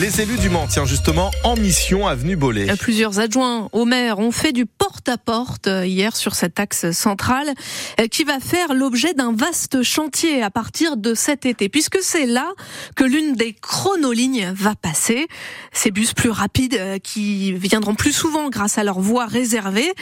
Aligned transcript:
Les 0.00 0.20
élus 0.20 0.38
du 0.38 0.48
Mans, 0.48 0.68
tiens 0.68 0.84
justement, 0.84 1.32
en 1.42 1.56
mission 1.56 2.06
avenue 2.06 2.36
Bollé. 2.36 2.68
Plusieurs 2.78 3.18
adjoints 3.18 3.68
au 3.72 3.84
maire 3.84 4.20
ont 4.20 4.30
fait 4.30 4.52
du 4.52 4.64
porte-à-porte 4.98 5.68
euh, 5.68 5.86
hier 5.86 6.16
sur 6.16 6.34
cet 6.34 6.58
axe 6.58 6.90
central 6.90 7.54
euh, 8.00 8.08
qui 8.08 8.24
va 8.24 8.40
faire 8.40 8.74
l'objet 8.74 9.14
d'un 9.14 9.32
vaste 9.32 9.82
chantier 9.82 10.42
à 10.42 10.50
partir 10.50 10.96
de 10.96 11.14
cet 11.14 11.46
été, 11.46 11.68
puisque 11.68 11.98
c'est 12.00 12.26
là 12.26 12.48
que 12.96 13.04
l'une 13.04 13.34
des 13.34 13.52
chronolignes 13.52 14.52
va 14.52 14.74
passer. 14.74 15.28
Ces 15.72 15.90
bus 15.90 16.14
plus 16.14 16.30
rapides 16.30 16.74
euh, 16.74 16.98
qui 16.98 17.52
viendront 17.52 17.94
plus 17.94 18.12
souvent 18.12 18.48
grâce 18.48 18.78
à 18.78 18.84
leur 18.84 18.98
voie 18.98 19.26
réservée. 19.26 19.92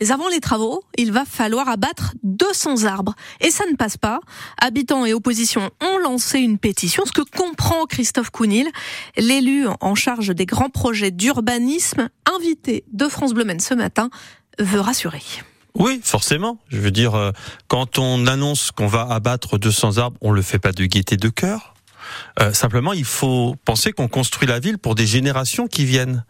Mais 0.00 0.12
avant 0.12 0.28
les 0.28 0.40
travaux, 0.40 0.84
il 0.98 1.10
va 1.10 1.24
falloir 1.24 1.68
abattre 1.68 2.14
200 2.22 2.84
arbres. 2.84 3.14
Et 3.40 3.50
ça 3.50 3.64
ne 3.70 3.76
passe 3.76 3.96
pas. 3.96 4.20
Habitants 4.60 5.04
et 5.04 5.14
opposition 5.14 5.70
ont 5.80 5.98
lancé 5.98 6.38
une 6.38 6.58
pétition, 6.58 7.04
ce 7.06 7.12
que 7.12 7.22
comprend 7.22 7.86
Christophe 7.86 8.30
Counil. 8.30 8.68
L'élu 9.16 9.66
en 9.80 9.94
charge 9.96 10.28
des 10.28 10.46
grands 10.46 10.70
projets 10.70 11.10
d'urbanisme, 11.10 12.08
invité 12.36 12.84
de 12.92 13.08
France 13.08 13.32
Bleu 13.32 13.44
ce 13.58 13.74
matin, 13.74 14.10
veut 14.58 14.80
rassurer. 14.80 15.22
Oui, 15.76 16.00
forcément. 16.04 16.58
Je 16.68 16.78
veux 16.78 16.92
dire, 16.92 17.14
euh, 17.14 17.32
quand 17.66 17.98
on 17.98 18.26
annonce 18.26 18.70
qu'on 18.70 18.86
va 18.86 19.02
abattre 19.02 19.58
200 19.58 19.98
arbres, 19.98 20.16
on 20.20 20.30
le 20.30 20.42
fait 20.42 20.60
pas 20.60 20.72
de 20.72 20.84
gaieté 20.84 21.16
de 21.16 21.28
cœur. 21.28 21.73
Euh, 22.40 22.52
simplement, 22.52 22.92
il 22.92 23.04
faut 23.04 23.56
penser 23.64 23.92
qu'on 23.92 24.08
construit 24.08 24.48
la 24.48 24.58
ville 24.58 24.78
pour 24.78 24.94
des 24.94 25.06
générations 25.06 25.66
qui 25.66 25.84
viennent. 25.84 26.24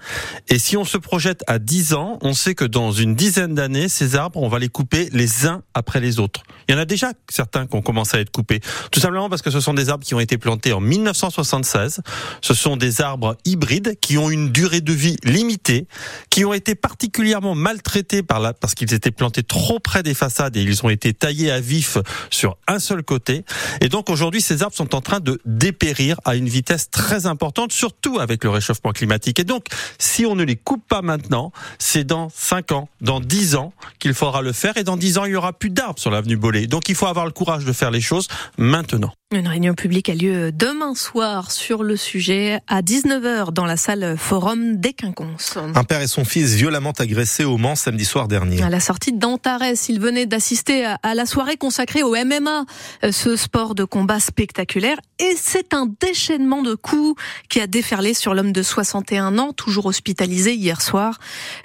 Et 0.48 0.58
si 0.58 0.76
on 0.76 0.84
se 0.84 0.98
projette 0.98 1.42
à 1.46 1.58
10 1.58 1.94
ans, 1.94 2.18
on 2.22 2.34
sait 2.34 2.54
que 2.54 2.64
dans 2.64 2.92
une 2.92 3.14
dizaine 3.14 3.54
d'années, 3.54 3.88
ces 3.88 4.16
arbres, 4.16 4.42
on 4.42 4.48
va 4.48 4.58
les 4.58 4.68
couper 4.68 5.08
les 5.12 5.46
uns 5.46 5.62
après 5.74 6.00
les 6.00 6.18
autres. 6.18 6.42
Il 6.68 6.72
y 6.72 6.74
en 6.74 6.80
a 6.80 6.84
déjà 6.84 7.12
certains 7.28 7.66
qui 7.66 7.76
ont 7.76 7.82
commencé 7.82 8.16
à 8.16 8.20
être 8.20 8.30
coupés. 8.30 8.60
Tout 8.90 9.00
simplement 9.00 9.28
parce 9.28 9.42
que 9.42 9.50
ce 9.50 9.60
sont 9.60 9.74
des 9.74 9.88
arbres 9.88 10.04
qui 10.04 10.14
ont 10.14 10.20
été 10.20 10.38
plantés 10.38 10.72
en 10.72 10.80
1976. 10.80 12.00
Ce 12.40 12.54
sont 12.54 12.76
des 12.76 13.00
arbres 13.00 13.36
hybrides 13.44 13.98
qui 14.00 14.18
ont 14.18 14.30
une 14.30 14.50
durée 14.50 14.80
de 14.80 14.92
vie 14.92 15.16
limitée, 15.24 15.86
qui 16.30 16.44
ont 16.44 16.52
été 16.52 16.74
particulièrement 16.74 17.54
maltraités 17.54 18.22
par 18.22 18.40
la, 18.40 18.54
parce 18.54 18.74
qu'ils 18.74 18.94
étaient 18.94 19.10
plantés 19.10 19.42
trop 19.42 19.80
près 19.80 20.02
des 20.02 20.14
façades 20.14 20.56
et 20.56 20.62
ils 20.62 20.84
ont 20.84 20.90
été 20.90 21.12
taillés 21.12 21.50
à 21.50 21.60
vif 21.60 21.98
sur 22.30 22.56
un 22.66 22.78
seul 22.78 23.02
côté. 23.02 23.44
Et 23.80 23.88
donc 23.88 24.10
aujourd'hui, 24.10 24.40
ces 24.40 24.62
arbres 24.62 24.76
sont 24.76 24.94
en 24.94 25.00
train 25.00 25.20
de 25.20 25.40
dépérir 25.64 26.20
à 26.26 26.36
une 26.36 26.46
vitesse 26.46 26.90
très 26.90 27.24
importante, 27.24 27.72
surtout 27.72 28.18
avec 28.20 28.44
le 28.44 28.50
réchauffement 28.50 28.92
climatique. 28.92 29.38
Et 29.38 29.44
donc, 29.44 29.64
si 29.98 30.26
on 30.26 30.36
ne 30.36 30.44
les 30.44 30.56
coupe 30.56 30.86
pas 30.86 31.00
maintenant, 31.00 31.52
c'est 31.78 32.04
dans 32.04 32.28
5 32.34 32.72
ans, 32.72 32.90
dans 33.00 33.18
10 33.18 33.54
ans 33.54 33.72
qu'il 33.98 34.12
faudra 34.12 34.42
le 34.42 34.52
faire. 34.52 34.76
Et 34.76 34.84
dans 34.84 34.98
10 34.98 35.16
ans, 35.16 35.24
il 35.24 35.32
y 35.32 35.36
aura 35.36 35.54
plus 35.54 35.70
d'arbres 35.70 35.98
sur 35.98 36.10
l'avenue 36.10 36.36
Bollé. 36.36 36.66
Donc, 36.66 36.90
il 36.90 36.94
faut 36.94 37.06
avoir 37.06 37.24
le 37.24 37.32
courage 37.32 37.64
de 37.64 37.72
faire 37.72 37.90
les 37.90 38.02
choses 38.02 38.28
maintenant. 38.58 39.14
Une 39.32 39.48
réunion 39.48 39.74
publique 39.74 40.10
a 40.10 40.14
lieu 40.14 40.52
demain 40.52 40.94
soir 40.94 41.50
sur 41.50 41.82
le 41.82 41.96
sujet 41.96 42.60
à 42.68 42.82
19h 42.82 43.52
dans 43.52 43.64
la 43.64 43.76
salle 43.76 44.16
Forum 44.16 44.76
des 44.76 44.92
Quinconces. 44.92 45.56
Un 45.74 45.82
père 45.82 46.02
et 46.02 46.06
son 46.06 46.24
fils 46.24 46.52
violemment 46.54 46.92
agressés 46.96 47.44
au 47.44 47.56
Mans 47.56 47.74
samedi 47.74 48.04
soir 48.04 48.28
dernier. 48.28 48.62
À 48.62 48.68
la 48.68 48.78
sortie 48.78 49.12
d'Antares, 49.12 49.62
il 49.88 49.98
venait 49.98 50.26
d'assister 50.26 50.84
à 51.02 51.14
la 51.14 51.26
soirée 51.26 51.56
consacrée 51.56 52.04
au 52.04 52.14
MMA, 52.14 52.64
ce 53.10 53.34
sport 53.34 53.74
de 53.74 53.82
combat 53.82 54.20
spectaculaire. 54.20 54.98
Et 55.18 55.34
c'est 55.54 55.72
un 55.72 55.86
déchaînement 56.00 56.62
de 56.62 56.74
coups 56.74 57.14
qui 57.48 57.60
a 57.60 57.68
déferlé 57.68 58.12
sur 58.12 58.34
l'homme 58.34 58.50
de 58.50 58.60
61 58.60 59.38
ans, 59.38 59.52
toujours 59.52 59.86
hospitalisé 59.86 60.52
hier 60.52 60.82
soir. 60.82 61.20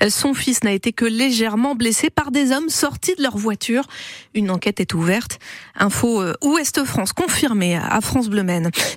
Son 0.10 0.36
fils 0.36 0.64
n'a 0.64 0.74
été 0.74 0.94
que 0.94 1.06
légèrement 1.06 1.74
blessé 1.74 2.12
par 2.12 2.30
des 2.30 2.52
hommes 2.52 2.70
sortis 2.70 3.16
de 3.16 3.24
leur 3.24 3.36
voiture. 3.36 3.86
Une 4.36 4.52
enquête 4.52 4.80
est 4.80 4.94
ouverte. 4.94 5.40
Info 5.76 6.22
euh, 6.22 6.36
Ouest 6.44 6.84
France 6.84 7.14
confirme 7.14 7.64
à 7.64 8.00
France 8.02 8.30
Bleu 8.30 8.46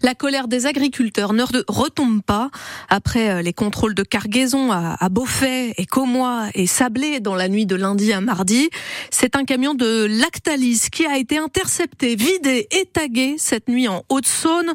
La 0.03 0.15
colère 0.15 0.47
des 0.47 0.67
agriculteurs 0.67 1.33
ne 1.33 1.45
retombe 1.69 2.20
pas 2.20 2.51
après 2.91 3.31
euh, 3.31 3.41
les 3.41 3.55
contrôles 3.55 3.95
de 3.95 4.03
cargaison 4.03 4.73
à 4.73 5.09
Beaufait 5.09 5.73
et 5.79 5.87
Comois 5.87 6.48
et 6.55 6.67
Sablé 6.67 7.20
dans 7.20 7.35
la 7.35 7.48
nuit 7.48 7.65
de 7.65 7.77
lundi 7.77 8.13
à 8.13 8.20
mardi. 8.20 8.69
C'est 9.11 9.37
un 9.37 9.45
camion 9.45 9.73
de 9.73 10.05
Lactalis 10.05 10.89
qui 10.92 11.07
a 11.07 11.17
été 11.17 11.39
intercepté, 11.39 12.14
vidé 12.14 12.69
et 12.70 12.85
tagué 12.85 13.36
cette 13.39 13.69
nuit 13.69 13.89
en 13.89 14.05
Haute-Saône. 14.11 14.74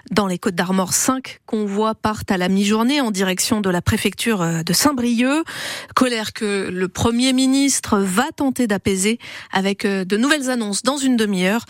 Dans 0.11 0.27
les 0.27 0.37
Côtes 0.37 0.55
d'Armor, 0.55 0.91
cinq 0.91 1.39
convois 1.45 1.95
partent 1.95 2.31
à 2.31 2.37
la 2.37 2.49
mi-journée 2.49 2.99
en 2.99 3.11
direction 3.11 3.61
de 3.61 3.69
la 3.69 3.81
préfecture 3.81 4.41
euh, 4.41 4.61
de 4.61 4.73
Saint-Brieuc. 4.73 5.45
Colère 5.95 6.33
que 6.33 6.69
le 6.69 6.89
Premier 6.89 7.31
ministre 7.31 7.97
va 7.97 8.25
tenter 8.35 8.67
d'apaiser 8.67 9.19
avec 9.53 9.85
euh, 9.85 10.03
de 10.03 10.17
nouvelles 10.17 10.49
annonces 10.49 10.83
dans 10.83 10.97
une 10.97 11.15
demi-heure, 11.15 11.63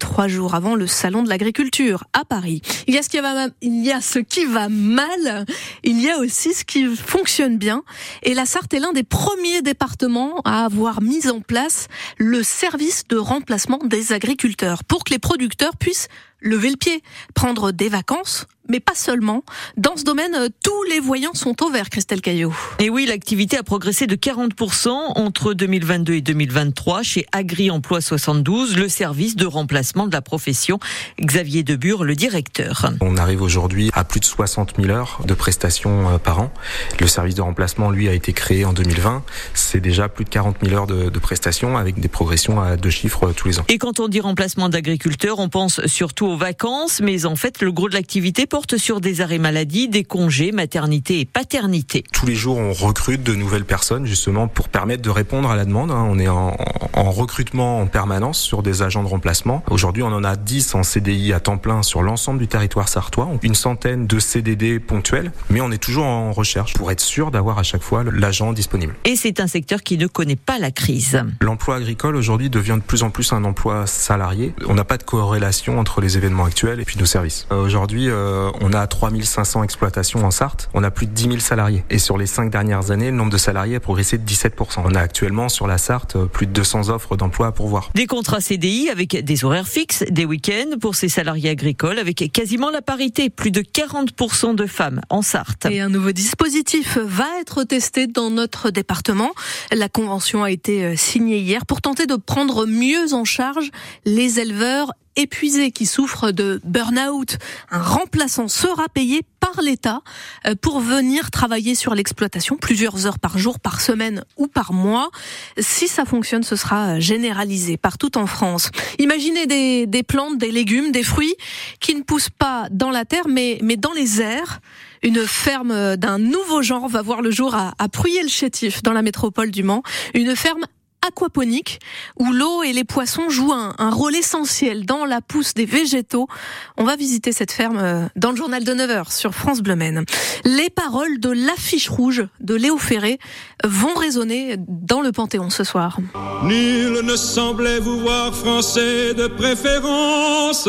trois 0.00 0.26
jours 0.26 0.56
avant 0.56 0.74
le 0.74 0.88
salon 0.88 1.22
de 1.22 1.28
l'agriculture 1.28 2.02
à 2.14 2.24
Paris. 2.24 2.62
Il 2.88 2.94
y 2.94 2.98
a 2.98 3.02
ce 3.02 3.08
qui 3.08 3.20
va, 3.20 3.46
il 3.62 3.84
y 3.84 3.92
a 3.92 4.00
ce 4.00 4.18
qui 4.18 4.44
va 4.44 4.68
mal, 4.68 5.46
il 5.84 6.00
y 6.00 6.10
a 6.10 6.18
aussi 6.18 6.52
ce 6.52 6.64
qui 6.64 6.96
fonctionne 6.96 7.58
bien. 7.58 7.84
Et 8.24 8.34
la 8.34 8.44
Sarthe 8.44 8.74
est 8.74 8.80
l'un 8.80 8.92
des 8.92 9.04
premiers 9.04 9.62
départements 9.62 10.40
à 10.44 10.64
avoir 10.64 11.00
mis 11.00 11.28
en 11.28 11.40
place 11.40 11.86
le 12.18 12.42
service 12.42 13.06
de 13.08 13.16
remplacement 13.16 13.78
des 13.84 14.12
agriculteurs 14.12 14.82
pour 14.82 15.04
que 15.04 15.12
les 15.12 15.20
producteurs 15.20 15.76
puissent 15.76 16.08
lever 16.44 16.70
le 16.70 16.76
pied, 16.76 17.02
prendre 17.34 17.72
des 17.72 17.83
vacances 17.88 18.46
mais 18.74 18.80
pas 18.80 18.96
seulement. 18.96 19.44
Dans 19.76 19.96
ce 19.96 20.02
domaine, 20.02 20.34
euh, 20.34 20.48
tous 20.64 20.82
les 20.90 20.98
voyants 20.98 21.34
sont 21.34 21.62
au 21.62 21.70
vert, 21.70 21.90
Christelle 21.90 22.20
Caillot. 22.20 22.52
Et 22.80 22.90
oui, 22.90 23.06
l'activité 23.06 23.56
a 23.56 23.62
progressé 23.62 24.08
de 24.08 24.16
40% 24.16 24.88
entre 24.88 25.54
2022 25.54 26.14
et 26.14 26.20
2023 26.20 27.04
chez 27.04 27.24
Agri 27.30 27.70
Emploi 27.70 28.00
72, 28.00 28.76
le 28.76 28.88
service 28.88 29.36
de 29.36 29.46
remplacement 29.46 30.08
de 30.08 30.12
la 30.12 30.22
profession. 30.22 30.80
Xavier 31.20 31.62
Debure, 31.62 32.02
le 32.02 32.16
directeur. 32.16 32.90
On 33.00 33.16
arrive 33.16 33.42
aujourd'hui 33.42 33.90
à 33.92 34.02
plus 34.02 34.18
de 34.18 34.24
60 34.24 34.74
000 34.80 34.90
heures 34.90 35.20
de 35.24 35.34
prestations 35.34 36.10
euh, 36.10 36.18
par 36.18 36.40
an. 36.40 36.52
Le 36.98 37.06
service 37.06 37.36
de 37.36 37.42
remplacement, 37.42 37.92
lui, 37.92 38.08
a 38.08 38.12
été 38.12 38.32
créé 38.32 38.64
en 38.64 38.72
2020. 38.72 39.22
C'est 39.54 39.80
déjà 39.80 40.08
plus 40.08 40.24
de 40.24 40.30
40 40.30 40.56
000 40.64 40.74
heures 40.74 40.88
de, 40.88 41.10
de 41.10 41.18
prestations 41.20 41.76
avec 41.76 42.00
des 42.00 42.08
progressions 42.08 42.60
à 42.60 42.76
deux 42.76 42.90
chiffres 42.90 43.28
euh, 43.28 43.32
tous 43.32 43.46
les 43.46 43.60
ans. 43.60 43.64
Et 43.68 43.78
quand 43.78 44.00
on 44.00 44.08
dit 44.08 44.18
remplacement 44.18 44.68
d'agriculteurs, 44.68 45.38
on 45.38 45.48
pense 45.48 45.86
surtout 45.86 46.26
aux 46.26 46.36
vacances, 46.36 47.00
mais 47.00 47.24
en 47.24 47.36
fait, 47.36 47.62
le 47.62 47.70
gros 47.70 47.88
de 47.88 47.94
l'activité 47.94 48.48
porte 48.48 48.63
sur 48.76 49.00
des 49.00 49.20
arrêts 49.20 49.38
maladie, 49.38 49.88
des 49.88 50.04
congés, 50.04 50.52
maternité 50.52 51.20
et 51.20 51.24
paternité. 51.24 52.04
Tous 52.12 52.26
les 52.26 52.34
jours, 52.34 52.56
on 52.58 52.72
recrute 52.72 53.22
de 53.22 53.34
nouvelles 53.34 53.64
personnes 53.64 54.06
justement 54.06 54.48
pour 54.48 54.68
permettre 54.68 55.02
de 55.02 55.10
répondre 55.10 55.50
à 55.50 55.56
la 55.56 55.64
demande. 55.64 55.90
Hein. 55.90 56.06
On 56.08 56.18
est 56.18 56.28
en, 56.28 56.56
en 56.92 57.10
recrutement 57.10 57.80
en 57.80 57.86
permanence 57.86 58.40
sur 58.40 58.62
des 58.62 58.82
agents 58.82 59.02
de 59.02 59.08
remplacement. 59.08 59.62
Aujourd'hui, 59.70 60.02
on 60.02 60.12
en 60.12 60.24
a 60.24 60.36
10 60.36 60.74
en 60.74 60.82
CDI 60.82 61.32
à 61.32 61.40
temps 61.40 61.58
plein 61.58 61.82
sur 61.82 62.02
l'ensemble 62.02 62.38
du 62.40 62.48
territoire 62.48 62.88
sartois, 62.88 63.28
une 63.42 63.54
centaine 63.54 64.06
de 64.06 64.18
CDD 64.18 64.80
ponctuels, 64.80 65.32
mais 65.50 65.60
on 65.60 65.70
est 65.70 65.78
toujours 65.78 66.06
en 66.06 66.32
recherche 66.32 66.74
pour 66.74 66.90
être 66.90 67.00
sûr 67.00 67.30
d'avoir 67.30 67.58
à 67.58 67.62
chaque 67.62 67.82
fois 67.82 68.04
l'agent 68.04 68.52
disponible. 68.52 68.94
Et 69.04 69.16
c'est 69.16 69.40
un 69.40 69.46
secteur 69.46 69.82
qui 69.82 69.98
ne 69.98 70.06
connaît 70.06 70.36
pas 70.36 70.58
la 70.58 70.70
crise. 70.70 71.22
L'emploi 71.40 71.76
agricole 71.76 72.16
aujourd'hui 72.16 72.50
devient 72.50 72.76
de 72.78 72.86
plus 72.86 73.02
en 73.02 73.10
plus 73.10 73.32
un 73.32 73.44
emploi 73.44 73.86
salarié. 73.86 74.54
On 74.66 74.74
n'a 74.74 74.84
pas 74.84 74.96
de 74.96 75.02
corrélation 75.02 75.78
entre 75.78 76.00
les 76.00 76.16
événements 76.16 76.44
actuels 76.44 76.80
et 76.80 76.84
puis 76.84 76.98
nos 76.98 77.06
services. 77.06 77.46
Euh, 77.52 77.64
aujourd'hui, 77.64 78.08
euh, 78.08 78.43
euh, 78.44 78.50
on 78.60 78.72
a 78.72 78.86
3500 78.86 79.62
exploitations 79.62 80.24
en 80.24 80.30
Sarthe, 80.30 80.68
on 80.74 80.82
a 80.82 80.90
plus 80.90 81.06
de 81.06 81.12
10 81.12 81.22
000 81.24 81.38
salariés. 81.38 81.84
Et 81.90 81.98
sur 81.98 82.18
les 82.18 82.26
cinq 82.26 82.50
dernières 82.50 82.90
années, 82.90 83.10
le 83.10 83.16
nombre 83.16 83.32
de 83.32 83.38
salariés 83.38 83.76
a 83.76 83.80
progressé 83.80 84.18
de 84.18 84.24
17%. 84.24 84.82
On 84.84 84.94
a 84.94 85.00
actuellement 85.00 85.48
sur 85.48 85.66
la 85.66 85.78
Sarthe 85.78 86.16
euh, 86.16 86.26
plus 86.26 86.46
de 86.46 86.52
200 86.52 86.88
offres 86.90 87.16
d'emploi 87.16 87.52
pour 87.52 87.68
voir. 87.68 87.90
Des 87.94 88.06
contrats 88.06 88.40
CDI 88.40 88.88
avec 88.90 89.24
des 89.24 89.44
horaires 89.44 89.68
fixes, 89.68 90.04
des 90.10 90.24
week-ends 90.24 90.78
pour 90.80 90.94
ces 90.94 91.08
salariés 91.08 91.50
agricoles 91.50 91.98
avec 91.98 92.30
quasiment 92.32 92.70
la 92.70 92.82
parité, 92.82 93.30
plus 93.30 93.50
de 93.50 93.60
40% 93.60 94.54
de 94.54 94.66
femmes 94.66 95.00
en 95.10 95.22
Sarthe. 95.22 95.66
Et 95.66 95.80
un 95.80 95.88
nouveau 95.88 96.12
dispositif 96.12 96.98
va 96.98 97.26
être 97.40 97.64
testé 97.64 98.06
dans 98.06 98.30
notre 98.30 98.70
département. 98.70 99.32
La 99.72 99.88
convention 99.88 100.42
a 100.42 100.50
été 100.50 100.84
euh, 100.84 100.96
signée 100.96 101.38
hier 101.38 101.66
pour 101.66 101.80
tenter 101.80 102.06
de 102.06 102.16
prendre 102.16 102.66
mieux 102.66 103.12
en 103.12 103.24
charge 103.24 103.70
les 104.04 104.40
éleveurs 104.40 104.92
épuisés 105.16 105.70
qui 105.70 105.86
souffrent 105.86 106.32
de 106.32 106.60
burn-out, 106.64 107.38
un 107.70 107.82
remplaçant 107.82 108.48
sera 108.48 108.88
payé 108.88 109.22
par 109.40 109.62
l'État 109.62 110.00
euh, 110.46 110.54
pour 110.60 110.80
venir 110.80 111.30
travailler 111.30 111.74
sur 111.74 111.94
l'exploitation 111.94 112.56
plusieurs 112.56 113.06
heures 113.06 113.18
par 113.18 113.38
jour, 113.38 113.60
par 113.60 113.80
semaine 113.80 114.24
ou 114.36 114.46
par 114.46 114.72
mois. 114.72 115.10
Si 115.58 115.88
ça 115.88 116.04
fonctionne, 116.04 116.42
ce 116.42 116.56
sera 116.56 116.98
généralisé 117.00 117.76
partout 117.76 118.16
en 118.16 118.26
France. 118.26 118.70
Imaginez 118.98 119.46
des, 119.46 119.86
des 119.86 120.02
plantes, 120.02 120.38
des 120.38 120.50
légumes, 120.50 120.92
des 120.92 121.02
fruits 121.02 121.34
qui 121.80 121.94
ne 121.94 122.02
poussent 122.02 122.30
pas 122.30 122.68
dans 122.70 122.90
la 122.90 123.04
terre 123.04 123.28
mais, 123.28 123.58
mais 123.62 123.76
dans 123.76 123.92
les 123.92 124.20
airs. 124.20 124.60
Une 125.02 125.26
ferme 125.26 125.96
d'un 125.96 126.18
nouveau 126.18 126.62
genre 126.62 126.88
va 126.88 127.02
voir 127.02 127.20
le 127.20 127.30
jour 127.30 127.54
à, 127.54 127.74
à 127.78 127.88
le 128.22 128.28
chétif 128.28 128.82
dans 128.82 128.94
la 128.94 129.02
métropole 129.02 129.50
du 129.50 129.62
Mans. 129.62 129.82
Une 130.14 130.34
ferme 130.34 130.64
aquaponique 131.06 131.80
où 132.18 132.32
l'eau 132.32 132.62
et 132.62 132.72
les 132.72 132.84
poissons 132.84 133.28
jouent 133.28 133.52
un, 133.52 133.74
un, 133.78 133.90
rôle 133.90 134.14
essentiel 134.16 134.86
dans 134.86 135.04
la 135.04 135.20
pousse 135.20 135.54
des 135.54 135.66
végétaux. 135.66 136.28
On 136.76 136.84
va 136.84 136.96
visiter 136.96 137.32
cette 137.32 137.52
ferme 137.52 137.78
euh, 137.78 138.06
dans 138.16 138.30
le 138.30 138.36
journal 138.36 138.64
de 138.64 138.72
9h 138.72 139.12
sur 139.14 139.34
France 139.34 139.60
Bleu 139.60 139.76
Maine. 139.76 140.04
Les 140.44 140.70
paroles 140.70 141.20
de 141.20 141.30
l'affiche 141.30 141.88
rouge 141.88 142.26
de 142.40 142.54
Léo 142.54 142.78
Ferré 142.78 143.18
vont 143.64 143.94
résonner 143.94 144.56
dans 144.58 145.00
le 145.00 145.12
Panthéon 145.12 145.50
ce 145.50 145.64
soir. 145.64 145.98
Nul 146.44 147.00
ne 147.02 147.16
semblait 147.16 147.80
vous 147.80 148.00
voir 148.00 148.34
français 148.34 149.14
de 149.14 149.26
préférence. 149.26 150.68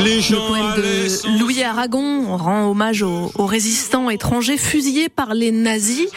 Les 0.00 0.20
gens 0.20 0.36
le 0.36 0.48
poème 0.48 0.74
de 0.76 1.38
Louis 1.40 1.62
Aragon 1.62 2.36
rend 2.36 2.70
hommage 2.70 3.02
aux, 3.02 3.32
aux 3.34 3.46
résistants 3.46 4.10
étrangers 4.10 4.58
fusillés 4.58 5.08
par 5.08 5.34
les 5.34 5.50
nazis 5.50 6.08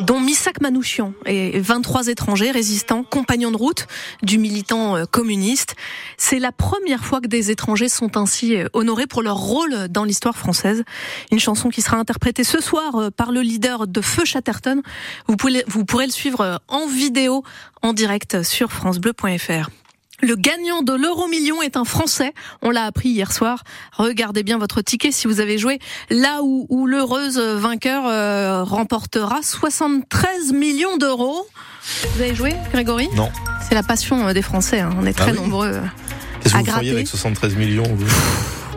dont 0.00 0.20
Missak 0.20 0.60
Manouchian 0.60 1.12
et 1.26 1.58
23 1.60 2.08
étrangers 2.08 2.50
résistants, 2.50 3.02
compagnons 3.02 3.50
de 3.50 3.56
route 3.56 3.86
du 4.22 4.38
militant 4.38 4.96
euh, 4.96 5.04
communiste. 5.04 5.74
C'est 6.16 6.38
la 6.38 6.52
première 6.52 7.04
fois 7.04 7.20
que 7.20 7.26
des 7.26 7.50
étrangers 7.50 7.88
sont 7.88 8.16
ainsi 8.16 8.56
euh, 8.56 8.68
honorés 8.72 9.06
pour 9.06 9.22
leur 9.22 9.36
rôle 9.36 9.88
dans 9.88 10.04
l'histoire 10.04 10.36
française. 10.36 10.84
Une 11.32 11.40
chanson 11.40 11.68
qui 11.68 11.82
sera 11.82 11.96
interprétée 11.96 12.44
ce 12.44 12.60
soir 12.60 12.96
euh, 12.96 13.10
par 13.10 13.32
le 13.32 13.40
leader 13.40 13.86
de 13.86 14.00
Feu 14.00 14.24
Chatterton. 14.24 14.82
Vous, 15.26 15.36
vous 15.66 15.84
pourrez 15.84 16.06
le 16.06 16.12
suivre 16.12 16.60
en 16.68 16.86
vidéo, 16.86 17.42
en 17.82 17.92
direct 17.92 18.42
sur 18.42 18.72
francebleu.fr. 18.72 19.70
Le 20.20 20.34
gagnant 20.34 20.82
de 20.82 20.92
l'euro 20.94 21.28
million 21.28 21.62
est 21.62 21.76
un 21.76 21.84
Français. 21.84 22.32
On 22.60 22.70
l'a 22.70 22.84
appris 22.84 23.08
hier 23.10 23.32
soir. 23.32 23.62
Regardez 23.92 24.42
bien 24.42 24.58
votre 24.58 24.82
ticket 24.82 25.12
si 25.12 25.28
vous 25.28 25.38
avez 25.40 25.58
joué. 25.58 25.78
Là 26.10 26.40
où, 26.42 26.66
où 26.70 26.86
l'heureuse 26.86 27.38
vainqueur 27.38 28.02
euh, 28.06 28.64
remportera 28.64 29.42
73 29.42 30.52
millions 30.52 30.96
d'euros. 30.96 31.46
Vous 32.14 32.20
avez 32.22 32.34
joué, 32.34 32.54
Grégory? 32.72 33.08
Non. 33.14 33.30
C'est 33.68 33.74
la 33.76 33.84
passion 33.84 34.32
des 34.32 34.42
Français. 34.42 34.80
Hein. 34.80 34.90
On 35.00 35.06
est 35.06 35.12
très 35.12 35.30
ah 35.30 35.34
oui 35.34 35.40
nombreux 35.40 35.80
Qu'est-ce 36.42 36.54
que 36.54 36.58
vous 36.58 36.64
feriez 36.66 36.90
avec 36.92 37.06
73 37.06 37.54
millions 37.56 37.84
vous? 37.94 38.06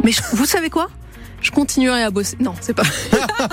Mais 0.04 0.12
je- 0.12 0.22
vous 0.34 0.46
savez 0.46 0.70
quoi? 0.70 0.90
Je 1.42 1.50
continuerai 1.50 2.04
à 2.04 2.12
bosser. 2.12 2.38
Non, 2.40 2.54
c'est 2.62 2.76
pas. 2.76 2.84